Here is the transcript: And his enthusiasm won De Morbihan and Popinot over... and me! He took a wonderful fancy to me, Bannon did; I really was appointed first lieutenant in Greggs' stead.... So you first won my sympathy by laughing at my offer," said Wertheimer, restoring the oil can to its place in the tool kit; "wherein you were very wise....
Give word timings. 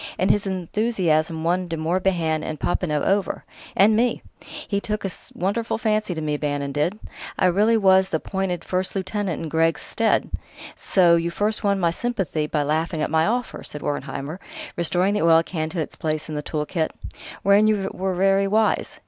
And 0.17 0.31
his 0.31 0.47
enthusiasm 0.47 1.43
won 1.43 1.67
De 1.67 1.77
Morbihan 1.77 2.41
and 2.43 2.59
Popinot 2.59 3.03
over... 3.03 3.45
and 3.75 3.95
me! 3.95 4.23
He 4.67 4.81
took 4.81 5.05
a 5.05 5.11
wonderful 5.35 5.77
fancy 5.77 6.15
to 6.15 6.21
me, 6.21 6.37
Bannon 6.37 6.71
did; 6.71 6.97
I 7.37 7.45
really 7.45 7.77
was 7.77 8.11
appointed 8.11 8.63
first 8.65 8.95
lieutenant 8.95 9.43
in 9.43 9.47
Greggs' 9.47 9.81
stead.... 9.83 10.31
So 10.75 11.17
you 11.17 11.29
first 11.29 11.63
won 11.63 11.79
my 11.79 11.91
sympathy 11.91 12.47
by 12.47 12.63
laughing 12.63 13.03
at 13.03 13.11
my 13.11 13.27
offer," 13.27 13.61
said 13.63 13.83
Wertheimer, 13.83 14.39
restoring 14.75 15.13
the 15.13 15.21
oil 15.21 15.43
can 15.43 15.69
to 15.69 15.79
its 15.79 15.95
place 15.95 16.27
in 16.27 16.33
the 16.33 16.41
tool 16.41 16.65
kit; 16.65 16.93
"wherein 17.43 17.67
you 17.67 17.91
were 17.93 18.15
very 18.15 18.47
wise.... 18.47 18.99